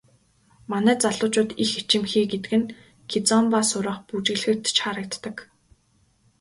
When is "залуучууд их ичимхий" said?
1.03-2.25